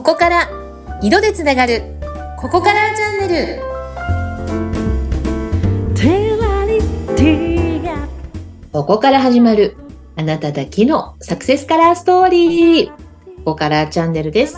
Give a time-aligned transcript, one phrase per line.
[0.00, 0.48] ここから
[1.02, 1.82] 色でつながる
[2.38, 3.62] ここからチャンネル
[8.72, 9.76] ここから始まる
[10.16, 12.96] あなただけのサクセスカラーストーリーこ
[13.44, 14.56] こからチャンネルです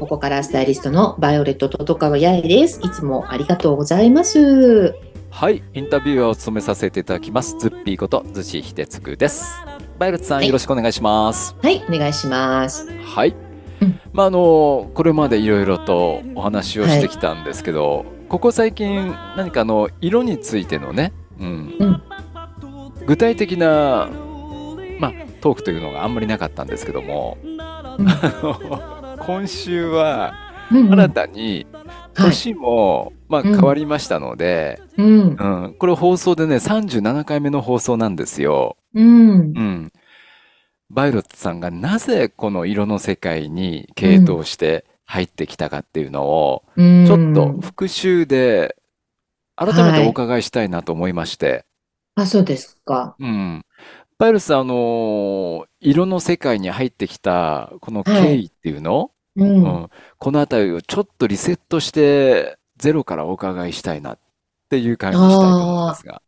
[0.00, 4.96] ここからスタイリストのバイオレットととかわやえですいつもありがとうございます
[5.30, 7.56] はい、インタビューを務めさせていただきます。
[7.58, 9.54] ズッピーこと、ズシヒデツクです。
[9.98, 11.56] バイオレットさん、はいよろしくお願いします。
[11.62, 13.51] はいお願いしますはい。
[13.82, 14.00] うん。
[14.12, 21.74] まあ、あの、これまでいろいろとお話をしてきたんですけど、ここ最近、何かあの、色についてのね、うん。
[21.78, 22.02] うん。
[23.06, 24.08] 具体的な、
[24.98, 27.60] まあ、トークというのがあんまりなかったんですけども、うん。
[27.60, 27.98] あ
[28.42, 30.34] の今週は、
[30.70, 31.66] 新たに、
[32.14, 32.26] はい。
[32.30, 33.52] 年も、まあ、うん。
[33.52, 35.36] 変わりましたので、うん。
[35.38, 38.76] うん、これ放送でね、37回目の放送なんですよ。
[38.94, 39.30] うん。
[39.30, 39.92] うん。
[40.92, 47.06] バイオレットさんがなぜこの色の世界に傾倒して入ってきたかっていうのを、うん。
[47.06, 48.76] ちょっと復習で
[49.56, 51.64] 改めてお伺いしたいなと思いまして。
[52.14, 53.16] あそうですか。
[53.18, 53.64] うん。
[54.18, 59.62] バイオレットさん、あのー色の世界に入ってきたこの経緯っていうの、ううん。
[59.64, 64.18] ん、このあたりをちょっとリセットしてゼロからお伺いしたいなっ
[64.68, 66.22] ていう感じにしたいと思いますが。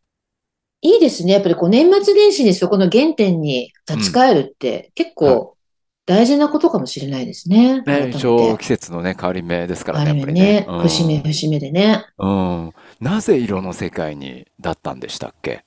[0.84, 1.32] いいですね。
[1.32, 5.56] やっぱりこう年末年始にそこの原点に立ち返るって結構
[6.04, 7.80] 大事なことかもしれないですね。
[7.80, 10.42] ね、て一応季節のね、変わり目ですからね、やっぱりね。
[10.42, 10.66] ね。
[10.68, 12.04] うん節目節目でね。
[12.18, 12.72] うん。
[13.00, 15.64] なぜ色の世界にだったんでしたっけ？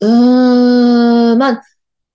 [0.00, 1.62] うーん、まあ、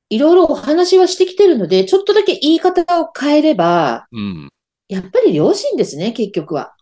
[0.10, 4.50] いろいろお話はしてきてるので、ちょっとだけ言い方を変えれば、うん。
[4.90, 6.76] やっぱり両親ですね、結局は。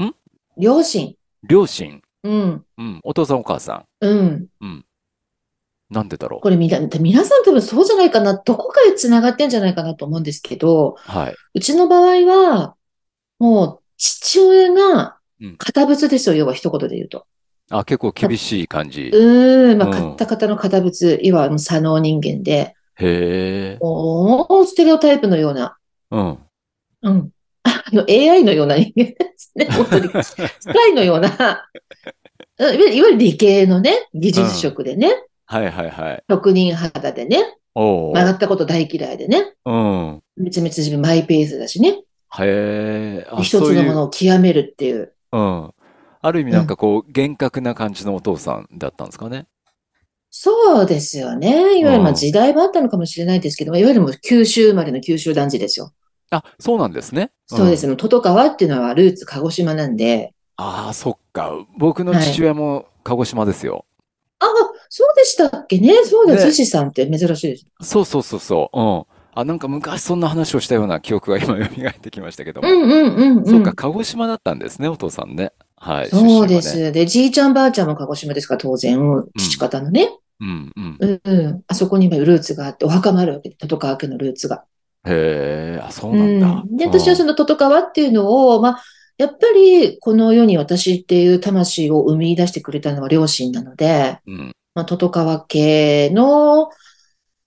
[0.00, 0.14] ん？
[0.56, 1.16] 両親。
[1.42, 2.00] 両親。
[2.24, 3.00] うん、うん。
[3.02, 4.26] お父さんお母さうん。
[4.26, 4.46] ん。
[4.60, 4.84] うん。
[5.90, 6.40] なんでだろう。
[6.40, 11.34] これみな、皆さん多分そうじゃないかな、どこかで繋がってんじゃないかなと思うんですけど、はい。
[11.54, 12.76] うちの場合は、
[13.38, 17.26] もう父親がうん堅物ですよ、要は一言で言うと。
[17.70, 19.06] あ、結構厳しい感じ。
[19.06, 23.78] へうーん、まあ、うん買った方の堅物、要はもう左脳人間で、え。
[23.80, 25.76] もうステレオタイプのような、
[26.10, 26.38] うん。
[27.02, 27.30] うん。
[27.84, 29.66] あの AI のような人間ですね。
[29.66, 30.24] 本当に。
[30.24, 31.68] スパイのような、
[32.58, 35.12] うんいわゆる理系のね、技術職でね、
[35.46, 36.24] はいはいはい。
[36.30, 37.56] 職人肌でね。
[37.74, 40.22] 曲がったこと大嫌いでね、うん。
[40.36, 42.02] めちゃめちゃ自分マイペースだしね、
[42.38, 43.26] へえ。
[43.30, 43.62] あ、一。
[43.62, 45.14] つのものを極めるっていう。
[45.32, 45.70] うん。
[46.20, 49.46] ある意味なんかこう、厳格な感じのお父さんだったんですかね？
[50.30, 51.78] そうですよね。
[51.78, 55.92] いわゆるまうんあ時代はあったのかもしれないですけども、いわゆるもう九州生まれの九州男児ですよ。
[56.32, 57.30] あ、そうなんですね。
[57.46, 57.86] そうです。
[57.86, 61.52] んもうトトカワっていうのはルーツ鹿児島なんで、ああ、そっか。
[61.78, 63.84] 僕の父親も鹿児島ですよ。
[64.38, 64.46] あ、
[64.88, 66.04] そうでしたっけね？
[66.04, 67.66] そうだ、ね寿司さんって珍しいです。
[67.82, 68.80] そうそうそうそう。
[68.80, 69.04] うん。
[69.34, 72.68] あ、なんか昔そんな話をしたような記憶が今蘇ってきましたけども。
[72.68, 73.46] うんうんうんうん。
[73.46, 75.52] そうか、鹿児島だったんですね、お父さんね。
[75.76, 76.10] はい。
[76.10, 76.62] そうで出身はね。
[76.62, 76.92] す。
[76.92, 80.10] で、じいちゃんばあちゃんも鹿児島ですから、当然、父方のね。
[80.40, 80.96] うんうん。
[81.00, 81.62] うんうん。
[81.66, 84.64] あそこに今ルーツがあって、お墓もあるわけで、トトカワ家のルーツが。
[85.06, 86.46] へえ、あ、そううなんだ。
[86.62, 86.76] ん。
[86.76, 88.82] で、私はそのトトカワっていうのを、まあ、
[89.18, 94.34] やっぱりこの世に私っていう魂を生み出してくれたのは両親なので、うん。
[94.34, 94.52] うん。
[94.74, 96.70] まあ、トトカワ系の、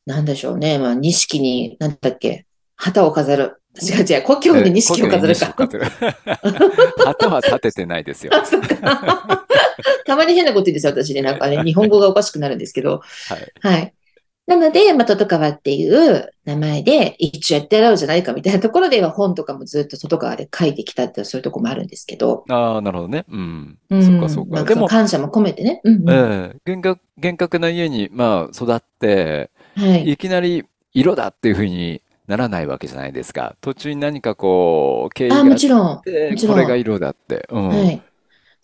[0.05, 0.77] なんでしょうね。
[0.77, 2.45] まあ、錦に、なんだっけ、
[2.75, 3.61] 旗を飾る。
[3.81, 5.55] 違う違う、故郷に錦を飾るか。
[7.03, 8.31] 旗は立ててないですよ。
[8.33, 9.45] あ、そっか。
[10.05, 11.21] たまに変なこと言うんですよ、私ね。
[11.21, 13.01] なんかね、日本語がおかしくなるんですけど。
[13.27, 13.53] はい。
[13.59, 13.93] はい。
[14.47, 22.43] なので、まあ、トトカワっていう名前で一応やってやろうじゃないかみたいなところでは本とかもずっとトトカワで書いてきたってそういうとこもあるんですけど。
[22.49, 23.25] ああ、なるほどね。
[23.27, 23.79] うん。
[23.89, 24.03] うん。
[24.03, 24.51] そうか、そうか。
[24.51, 25.81] まあでも、感謝も込めてね。
[25.83, 26.09] うんうん。
[26.09, 30.11] ええ、厳格、厳格な家に、まあ、育って、はい。
[30.11, 30.63] いきなり
[30.93, 33.55] 色だっていうふうにならないわけじゃないですか。
[33.61, 36.01] 途中に何かこう、経緯あ、があっもちろん。
[36.01, 37.47] て、もちろんこれが色だって。
[37.49, 37.67] うん。
[37.69, 38.01] はい。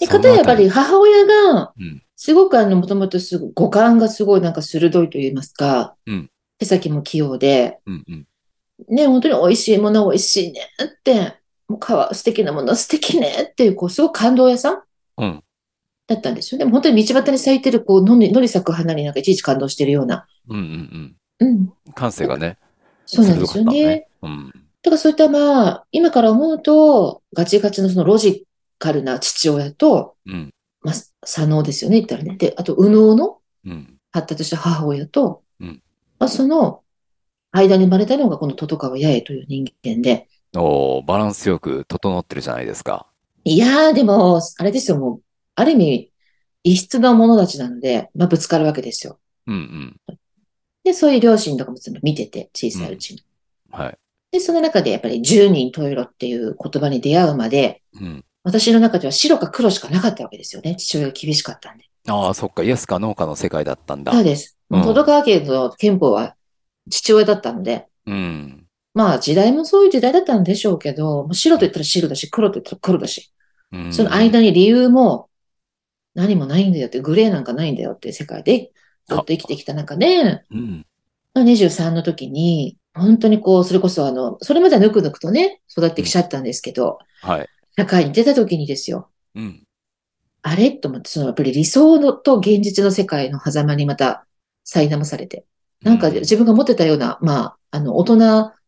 [0.01, 8.27] で、かたややっぱりり母親がうん、すごくあの、もともとすごい五感がすごいなんか鋭いと言いますか、うん手先も器用で、うんうん。
[8.87, 11.33] ね、本当に美味しいもの美味しいねって、
[11.67, 14.83] もうかわ素敵なもの素敵ねっていう、こう、すごく感動屋さん
[15.17, 15.43] うん。
[16.05, 16.59] だったんですよ。
[16.59, 20.27] でも本当に道端に咲いてる、こう、のり、のり咲く花になんかいちいち感動してるような。
[20.49, 21.47] うんうんうん。
[21.47, 21.93] うん。
[21.95, 22.59] 感性がね、
[23.07, 23.83] そうなんですよね。
[23.83, 24.07] ね。
[24.21, 24.47] うん。
[24.83, 28.45] だからそういったまあ、今から思うと、ガチガチのそのロジ
[28.81, 30.53] カルな父親と、うん。
[30.81, 32.35] まあ、左脳ですよね、言ったらね。
[32.35, 33.97] で、あと、右脳のうん。
[34.11, 35.81] 発達した母親と、うん
[36.19, 36.83] まあ、その
[37.51, 43.07] 間に生まれたのがこのトトカワ八重という人間で、おーバランスよく整ってるじゃないですか。
[43.43, 45.21] いやー、でも、あれですよ、もう、
[45.55, 46.11] ある意味、
[46.63, 49.17] 異質な者たちなので、まあ、ぶつかるわけですよ。
[49.47, 49.55] うん
[50.07, 50.15] うん。
[50.83, 53.21] で、そういう両親とかも全部見てて、小さいうちに。
[53.71, 53.97] はい。
[54.31, 58.25] で、その中でやっぱり十人十色っていう言葉に出会うまで、うん。
[58.43, 60.75] 私の中では白か黒しかなかったわけですよね。
[60.75, 61.85] 父親が厳しかったんで。
[62.07, 62.63] ああ、そっか。
[62.63, 64.23] イエスかノーかの世界だったんだそう。
[64.23, 64.57] です。
[64.69, 66.35] うん戸川家の憲法は
[66.89, 68.65] 父親だったので、うん。
[68.93, 73.31] まあ時代もそういう時代だったんでしょうけど、もう白と言ったら白だし、黒と言ったら黒だし、
[73.71, 75.29] うんその間に理由も
[76.13, 78.71] 何もないんだよって、グレーなんかないんだよって世界で
[79.07, 80.85] ずっと生きてきた中で、うん。
[81.33, 87.47] まあ、23の時に、本当にこう、それこそあの、それまではぬくぬくとね、育ってきちゃったんですけど、はい。
[87.81, 89.63] 社会に出た時にですよ、うん。
[90.43, 90.69] あれ？
[90.71, 94.27] と思って、そのやっぱり理想のと現実の世界の狭間にまた
[94.67, 95.45] 苛まされて、
[95.81, 98.17] なんか自分が持ってたような、まあ、あの、大人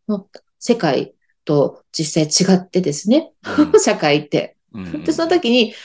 [0.08, 0.28] の
[0.58, 1.14] 世界
[1.46, 3.78] と実際違ってですね、うん。
[3.80, 4.58] 社会って。
[4.74, 5.04] うん。
[5.04, 5.76] で、その時に、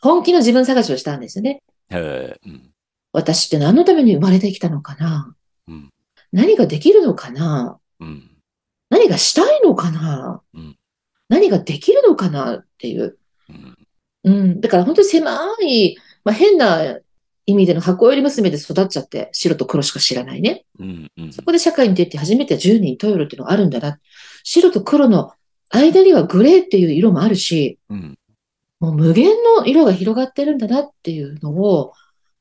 [0.00, 1.60] 本気の自分探しをしたんですよね。
[3.12, 5.34] 私って何のために生まれてきたのかな？
[5.66, 5.90] うん。
[6.30, 7.80] 何ができるのかな？
[7.98, 8.30] うん。
[8.88, 10.42] 何がしたいのかな？
[10.54, 10.77] うん
[11.28, 13.18] 何ができるのかなっていう。
[13.48, 13.78] うん。
[14.24, 14.60] うん。
[14.60, 16.98] だから本当に狭い、まあ、変な
[17.46, 20.64] 意味での箱入り娘で育っちゃって、白と黒しか知らないね。
[20.78, 21.10] うん。
[21.16, 23.98] うんそこで社会に出て初めて10人十色っていうのがあるんだな。
[24.44, 25.32] 白と黒の
[25.70, 28.18] 間にはグレーっていう色もあるし、うん。
[28.80, 31.92] もう無限の色が広がってるんだなっていうのを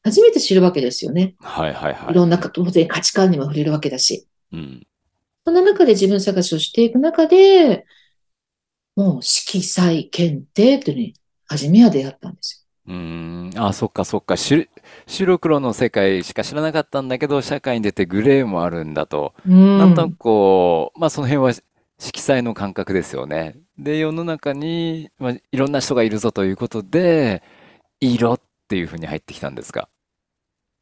[0.04, 1.36] 初めて知るわけですよね。
[1.40, 2.12] はいはいはい。
[2.12, 4.28] いろんな当然価値観にも触れるわけだし。
[4.54, 4.88] うん。
[5.46, 7.86] そんな中で自分探しをしていく中で、
[8.98, 11.14] もう色彩検定っていうのに
[11.46, 13.52] 初めは出会ったんですうーん。
[13.56, 14.38] あ、そっかそっか。
[14.38, 14.68] 白
[15.06, 19.36] 白黒の世界しか知らなかったんだけど、社会に出てグレーもあるんだと。
[19.46, 19.54] よ。
[19.54, 19.78] うん。
[19.78, 21.54] なんとなくこう、まあその辺は
[22.00, 23.58] 色彩の感覚ですよね。
[23.78, 27.44] で、世の中に、まあ、いろんな人がいるぞということで、
[28.00, 29.90] 色っていうふうに入ってきたんですか？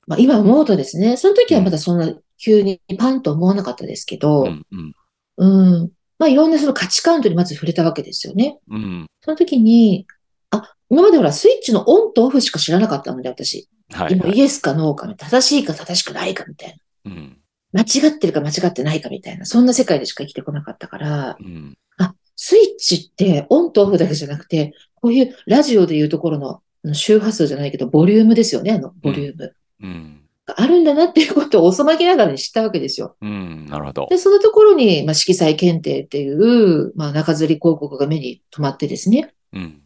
[0.07, 4.93] まあ、今思うとですね、その時はまだそんな急にパンと思わなかったですけど、うんうん
[5.37, 5.91] うん。
[6.17, 8.59] まあ、いろんなその価値観とにまず触れたわけですよね。
[8.69, 9.07] うん。
[9.21, 10.07] その時に、
[10.51, 13.67] あ、今までほら、スイッチのオンとオフしか知らなかったので、私。
[13.91, 14.31] はいはい。
[14.37, 17.11] イエスかノーか、正しいか正しくないかみたいな。
[17.11, 17.37] うん
[17.75, 19.45] 間違ってるか間違ってないかみたいな。
[19.45, 29.55] そんな世界でしか生きてこなかったから、うんあ、スイッチってオンとオフだけじゃなくて、こういうラジオでいうところの周波数じゃないけど、ボリュームですよね、あの、ボリューム。
[29.83, 33.15] うんがあるんだなっていうことを遅まきながらに知ったわけですよ。
[33.21, 33.65] うん。
[33.65, 34.07] なるほど。
[34.09, 39.33] で、そのところに、まあ、色彩検定っていう、まあ、中吊り広告が目に留まってですね。
[39.53, 39.81] うん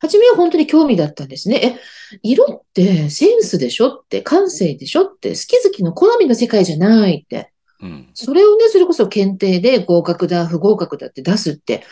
[0.00, 1.60] 初めは本当に興味だったんですね。
[1.64, 1.80] え、
[2.22, 7.52] 色ってセンスでしょって、感性でしょって、好き好きの好みの世界じゃないって。
[7.80, 11.84] うんそれをね、それこそ検定で合格だ、不合格だって出すって、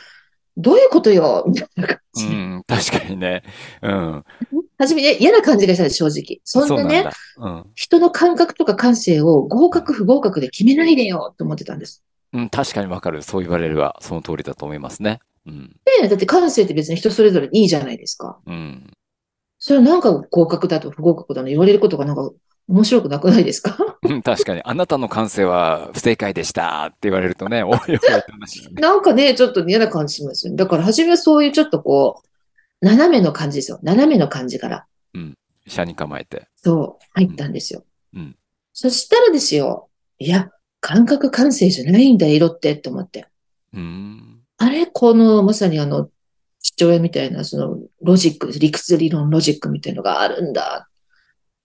[0.58, 2.26] どういうことよみたいな感うじ。
[2.26, 2.62] ん。
[2.66, 3.42] 確かにね。
[3.80, 4.24] うん。
[4.82, 6.40] 初めね、嫌な感じがしたんです、正直。
[6.44, 7.04] そんなね、
[7.36, 7.66] そうなん。
[7.74, 12.02] 人の感覚とか感性を合格不合格で決めないでよと思ってたんです。
[12.32, 13.22] うん、確かにわかる。
[13.22, 15.20] そう言われるは、その通りだと思いますね。
[15.46, 15.54] うん。
[15.54, 18.38] ねえだって感性って別に人それぞれいいじゃないですか。
[18.46, 18.92] うん。
[19.58, 22.30] それはなんか合格だと不合格だの言われることがなんか
[22.68, 23.76] 面白くなくないですか？
[24.02, 27.98] うん確かに、あなたの感性は不正解でしたって言われるとね、おいおいね。
[28.80, 30.56] なんかね、ちょっと嫌な感じしますよね。
[30.56, 32.28] だから初めはそういうちょっとこう、
[32.82, 33.78] 斜めの感じですよ。
[33.82, 34.86] 斜めの感じから。
[35.66, 36.48] 車に構えて。
[36.56, 37.84] そう、入ったんですよ。
[38.14, 38.36] うん
[38.74, 40.48] そしたらですよ、いや、
[40.80, 43.26] 感覚感性じゃないんだ、色って、と思って。
[43.74, 44.40] うん。
[44.56, 44.86] あれ？
[44.86, 46.08] この、まさにあの、
[46.62, 50.88] 父親みたいな、その、ロジック、理屈理論ロジックみたいのがあるんだ。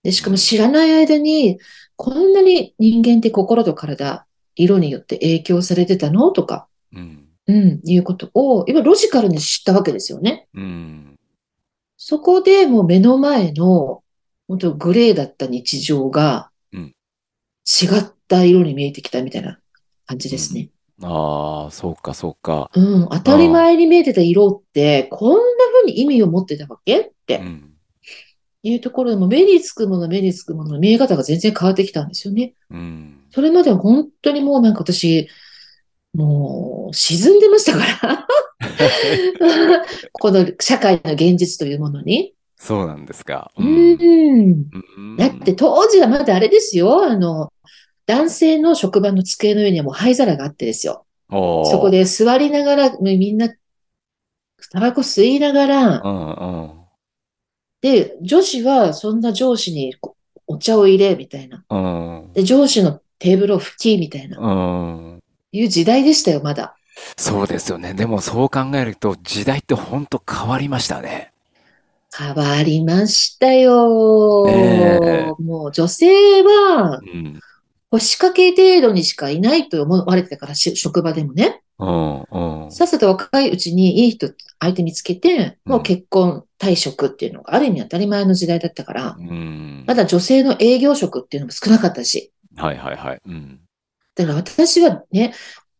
[0.04, 1.60] で、しかも知らない間に、
[1.96, 4.26] こんなに人間って心と体、
[4.58, 6.32] 色によって影響されてたの？
[6.32, 7.24] とか、うん。
[7.48, 10.50] うん、いうことを、今ロジカルに知ったわけですよね。
[10.54, 11.17] うん。
[11.98, 14.04] そこでもう目の前の、
[14.48, 16.96] 本当グレーだった日常がうん、
[17.66, 19.60] 違った色に見えてきたみたいな
[20.06, 20.70] 感じですね。
[21.02, 22.72] ああ、そうか、そうか。
[22.74, 25.38] うん、当たり前に見えてた色って、こんな
[25.82, 27.74] 風に意味を持ってたわけってうん。
[28.64, 32.54] いうところでも目につくもの、目につくものの見え方が全然変わってきたんですよね。
[32.70, 33.20] うん。
[33.32, 35.28] それまでは本当にもうなんか私、
[36.18, 38.28] もう沈んでましたから。
[40.14, 42.34] この社会の現実というものに。
[42.56, 43.52] そうなんですか。
[43.56, 44.00] ううん。
[44.00, 44.66] ん。
[44.98, 47.06] うんだって当時はまだあれですよ。
[47.06, 47.54] あの、
[48.08, 51.06] 男性の職場の机の上にはもう灰皿があってですよ。
[51.30, 53.54] そこで座りながら、みんな、
[54.72, 56.72] タバコ吸いながら、うんうん。
[57.82, 60.16] で、女子はそんな上司にこ
[60.48, 61.64] お茶を入れ、みたいな。
[61.70, 61.78] う
[62.30, 62.34] ん。
[62.34, 64.48] で、上司のテーブルを拭き、みたいな、う
[65.16, 65.17] ん。
[65.52, 66.76] いう時代でしたよ、まだ。
[67.16, 67.94] そうですよね。
[67.94, 71.32] でもそう考えると時代って本当変わりましたね。
[72.16, 74.46] 変わりましたよ。
[75.40, 77.40] もう女性はうん。
[77.90, 81.62] 腰掛け程度にしかいないと思われてたから、し職場でもね。
[81.80, 82.72] うん、うん。
[82.72, 89.86] さっさと若いうちにいい人、相手見つけて、もううん結婚、退職っていうのがある意味当たり前の時代だったから、うん。
[89.88, 92.34] まだ女性の営業職っていうのも少なかったし。
[92.58, 93.22] はいはいはい。
[93.26, 93.60] うん。
[94.18, 95.34] だから私はね、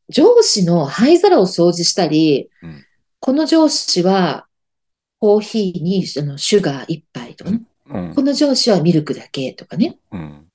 [0.10, 2.84] 上司の灰皿を掃除したり、うん
[3.20, 4.46] この上司は
[5.20, 8.22] コーヒーにあのシュガー一杯とかね、うんこ。
[8.22, 10.46] の上司はミルクだけとかね、うん。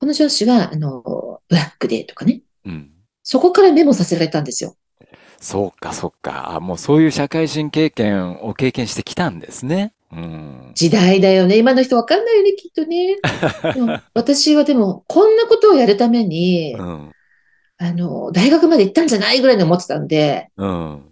[0.00, 1.02] この上司はあの
[1.48, 2.90] ブラックでとかね、うん。
[3.22, 4.74] そこからメモさせられたんですよ。
[5.38, 6.56] そうか、そうか。
[6.56, 9.92] あもうそういう社会人経験を経験してきたんですね。
[10.10, 10.72] うん。
[10.74, 11.58] 時代だよね。
[11.58, 13.18] 今の人わかんないよね、きっとね。
[14.14, 17.12] 私はでも、こんなことをやるために、うん。
[17.78, 21.04] あの、大学まで行ったんじゃないぐらいに思ってたんで、うん。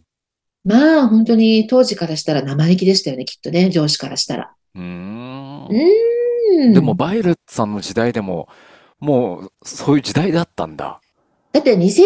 [0.65, 4.53] まあ、本当に当時からしたら生意気でしたよね、きっとね、上司からしたら。
[4.75, 6.73] うーんうーん。
[6.75, 8.49] でも、バイオレットさんの時代でも、
[8.99, 11.01] もう、そういう時代だったんだ。
[11.53, 12.03] だって2000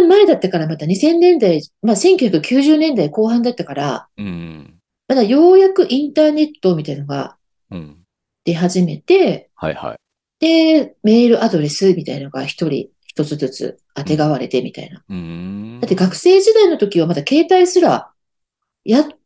[0.00, 4.74] 年前だったから、また2000年代、まあ1990年代後半だったから、うん。
[5.06, 7.36] まだようやくインターネットみたいなのが
[7.70, 8.04] うん。
[8.44, 9.98] 出始めて、はいはい。
[10.40, 12.88] で、メールアドレスみたいなのが一人
[13.18, 15.02] 一つずつ当てがわれてみたいな。
[15.08, 18.12] うーんだって学生時代の時はまだ携帯すら、
[18.84, 19.16] やっと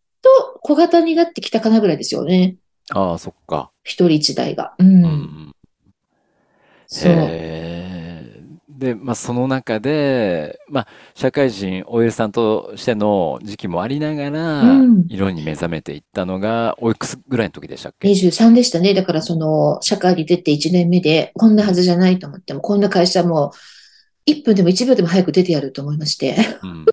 [0.62, 2.56] 小型になってきたかなぐらいですよね。
[2.90, 3.70] ああ、そっか。
[3.82, 4.74] 一人一台が。
[4.78, 4.84] う。
[4.84, 5.54] うんん。
[6.86, 7.12] そう。
[8.82, 18.94] で、まあ、その中で、まあ、社会人 OL さんとしての時期もありながら、うん色に目覚めていったのが、おいくつぐらいの時でしたっけ？23でしたね。
[18.94, 23.52] だからその、社会に出て1年目で、こんなはずじゃないと思っても、こんな会社も、
[24.26, 26.36] 1分でも1秒でも早く出てやると思いまして。
[26.62, 26.86] うん。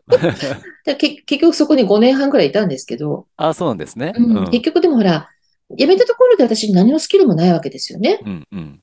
[0.98, 4.14] 結局そこに5年半くらいいたんですけど、ああ、そうなんですね。
[4.16, 4.46] うんうん。
[4.50, 5.30] 結局でもほら、
[5.78, 8.20] 辞めたところで私何のスキルもないわけですよね。
[8.26, 8.80] うん、うん。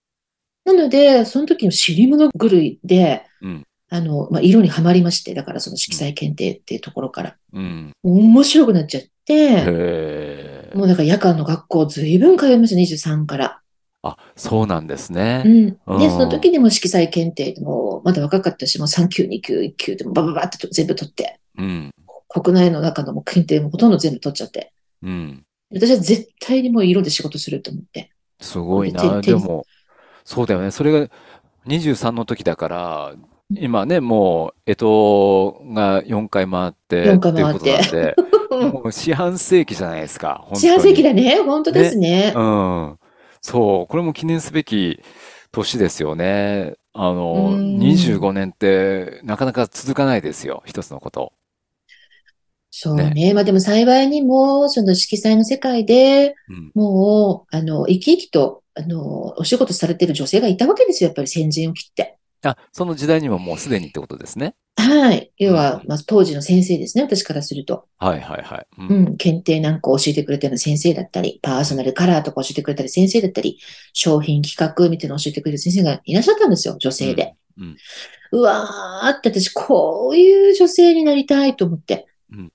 [0.64, 7.92] なので、その時の尻物狂いで、うんあの、まあ、色にはまりまして、だからその色彩検定っていうところから、うん。
[8.02, 10.72] 面白くなっちゃって。
[10.74, 13.60] もうだから夜間の学校ずいぶん通いました、23から。
[14.06, 15.42] あ、そうなんですね。
[15.44, 15.78] うん。
[15.86, 21.90] うんで、その時にも色彩検定でも、まだ若かったし、もう3級、2級、1級でもバババってと全部取って、うん。
[22.28, 24.72] 国内の中の検定もほとんど全部取っちゃって。
[25.02, 25.44] うん。
[25.72, 28.10] 私は絶対にもう色で仕事すると思って。
[28.40, 29.02] すごいな。
[29.20, 29.64] ててでも、
[30.24, 30.70] そうだよね。
[30.70, 31.08] それが
[31.66, 33.14] 23の時だから、
[33.50, 40.40] 今ね、もう、えとが4回回って4っていう回回ってうことなんで、ん もう四半世紀じゃないですか。
[40.44, 41.02] 本当幸せ期に。
[41.04, 41.40] だね。
[41.42, 42.32] 本当ですね。
[42.34, 42.98] うん。
[43.40, 43.86] そう。
[43.86, 45.00] これも記念すべき
[45.52, 46.74] 年ですよね。
[46.92, 50.62] あの、うん25年ってなかなか続かないですよ。
[50.66, 51.32] 一つのこと。
[52.70, 53.32] そうね。
[53.32, 56.72] まあでも幸いにも、その色彩の世界でうん。
[56.74, 61.08] もう、あの、生き生きと、あの、お仕事されてる女性がいたわけですよ。
[61.08, 62.18] やっぱり先陣を切って。
[62.42, 64.54] あ、その時代にはもうすでにってことですね。
[64.76, 65.32] はい。
[65.38, 67.04] 要はう、んまあ当時の先生ですね。
[67.04, 67.86] 私からすると。
[67.98, 68.66] はいはいはい。
[68.78, 68.86] う。
[68.88, 69.16] うんん。
[69.16, 73.58] 検定なんか教えてくれてるの先生だったり、パーソナルカラーとか教えてくれたり先生だったり、
[73.92, 76.76] 商品企画みたいなの教えてくれる先生がいらっしゃったんですよ。
[76.78, 77.34] 女性で。
[77.58, 77.76] うん。
[78.32, 82.06] うわーって私、こういう女性になりたいと思って。
[82.30, 82.52] うん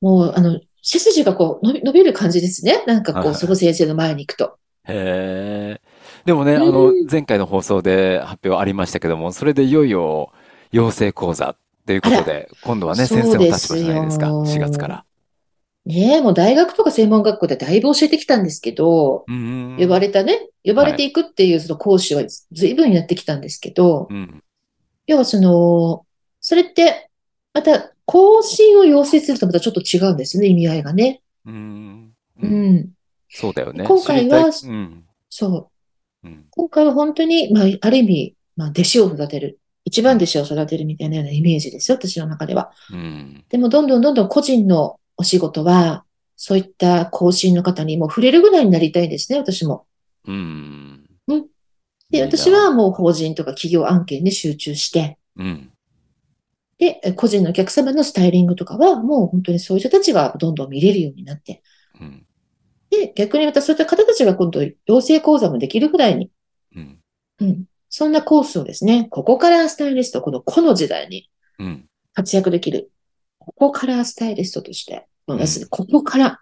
[0.00, 2.82] もう、あの、背筋がこう伸び、伸びる感じですね。
[2.86, 4.58] なんかこう、はいはいその先生の前に行くと。
[4.88, 5.80] へえ。
[6.24, 10.32] でもね、あうんの、前回の放送で発表ありましたけども、それでいよいよ
[10.72, 14.28] 養成講座っていうことで、今度はね、先生の立場じゃないですか。
[14.28, 15.04] そうですよ4月から。
[15.86, 19.76] ねえ、もう大学とか専門学校でだいぶ教えてきたんですけど、うん。
[19.78, 22.22] 呼ばれたね、呼ばれていくっていうその講師は
[22.52, 24.42] 随分やってきたんですけど、うん。
[25.06, 26.06] 要はその、
[26.40, 27.10] それって、
[27.54, 31.22] また、更新を要請するとまたちょっと違うんですね、意味合いがね。
[31.46, 32.12] うん。
[32.42, 32.76] ううん。
[32.76, 32.90] ん。
[33.28, 33.84] そうだよね。
[33.86, 35.04] 今回はうん。
[35.28, 35.70] そ
[36.22, 36.28] う。
[36.28, 36.44] うん。
[36.50, 39.58] 今回は本当に、まあ、ある意味、まあ、弟子を育てる。
[39.84, 42.70] 一番弟子を育てるみたいなようなイメージですよ、私の中では。
[42.92, 43.44] うん。
[43.48, 46.04] でも、どんどんどんどん個人のお仕事は、
[46.36, 49.86] そういった更新の方にも触れるぐらいになりたいですね、私も。
[50.26, 51.06] うん。
[51.28, 51.46] うん
[52.10, 55.70] で、私はもう法人とか企業案件に集中して、うん。
[56.78, 61.62] で、え個人のお客様のスタイリングとかは、もう本当にそういう人たちがどんどん見れるようになって、
[62.00, 62.26] うん。
[62.90, 66.30] で、逆にまたそういった方たちが今度、養成講座もできるぐらいに、
[66.74, 66.98] うん。
[67.40, 71.28] うん、そんなコースをですね、ここからスタイリスト、この個の時代に
[71.58, 71.84] うん。
[72.14, 72.90] 活躍できる、
[73.38, 76.40] ここからスタイリストとして、うんですねここから、あ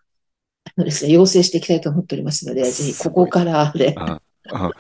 [0.77, 4.73] のですね、養成していきたいと思っておりますので、ぜひここからで、うんうんこ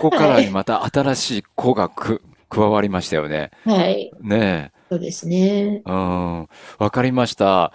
[0.00, 3.52] こからにまた新しい子がく加わりましたよね。
[3.64, 5.76] はい、ねそうですね。
[5.76, 5.82] え。
[5.86, 6.48] うん。
[6.78, 7.72] わかりました。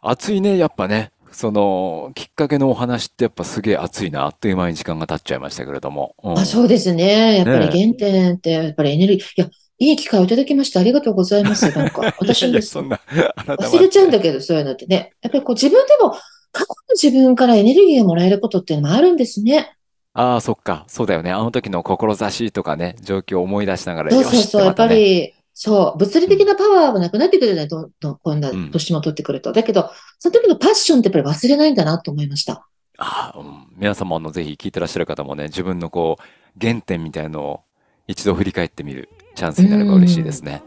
[0.00, 1.10] 暑いね、やっぱね。
[1.34, 6.14] その、きっかけのお話ってやっぱすげえ熱いな、あっという間に時間が経っちゃいましたけれども。
[6.22, 7.38] うんあ、そうですね。
[7.38, 9.26] やっぱりね原点って、やっぱりエネルギー。
[9.36, 11.70] いや、いい機会をいただきましてありがとうございます。
[11.76, 13.00] なんか、 いや私もいや、そんな、
[13.36, 14.18] あなた忘れちゃうんだ。
[14.18, 15.12] だけど、そういうのってね。
[15.22, 16.12] やっぱりこう自分でも、
[16.52, 19.76] 過去の自分からエネルギーをもらえることっていうのもあるんですね。
[20.12, 20.84] ああ、そっか。
[20.86, 21.32] そうだよね。
[21.32, 24.64] あの時の志とかね、状況を思い出しながら、そうそうそう。
[24.64, 24.94] やっぱね。
[24.96, 27.66] り、そう、物理的なパワーはなくなってくるよね。
[27.68, 28.70] どんどん、こんなうん。
[28.72, 29.52] 年も取ってくると。
[29.52, 32.66] だけど、その時のパッションってやっぱり忘れないんだなと思いました。
[32.98, 33.66] ああ、うん。
[33.76, 36.22] 皆様のぜひ聞いてらっしゃる方もね、自分のこう、
[36.60, 37.60] 原点みたいのを
[38.08, 40.46] 一度振り返ってみるチャンスうになれば嬉しいですん。
[40.46, 40.62] ね。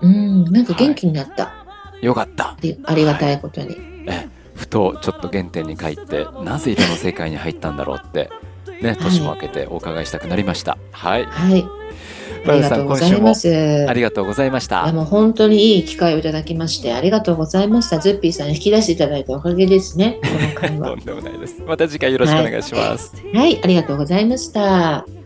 [0.00, 0.44] うん。
[0.44, 0.94] なんか元はい。
[0.94, 1.52] 気になった。
[2.00, 2.56] よかった。
[2.84, 3.20] ありがはい。
[3.20, 3.76] たいことに。
[4.06, 8.30] え、ふとちょっと原点に帰って、なぜ色の世界に入ったんだろうって、
[8.82, 9.40] ね、年もはい。
[9.42, 10.78] 明けてお伺いしたくなりました。
[10.92, 11.24] はい。
[11.24, 11.64] はい。
[12.46, 13.86] ありがとうございます。
[13.88, 14.90] ありがとうございました。
[14.92, 17.98] もう本当にいい機会をいただきまして、ありがとうございました。
[17.98, 20.88] ズッピーさんに引き出していただいたおかげですね、この会話。
[20.96, 21.62] とんでもないです。
[21.66, 22.50] また次回よろしくおはい。
[22.50, 23.12] 願いします。
[23.34, 25.19] はい、ありがとうございました。